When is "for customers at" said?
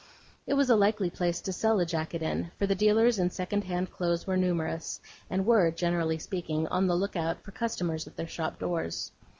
7.43-8.15